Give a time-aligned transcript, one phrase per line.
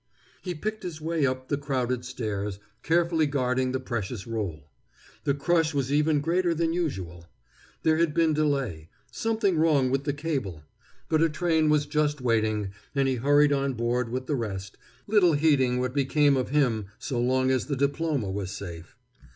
[0.41, 4.63] He picked his way up the crowded stairs, carefully guarding the precious roll.
[5.25, 7.27] The crush was even greater than usual.
[7.83, 10.63] There had been delay something wrong with the cable;
[11.07, 14.75] but a train was just waiting, and he hurried on board with the rest,
[15.05, 18.97] little heeding what became of him so long as the diploma was safe.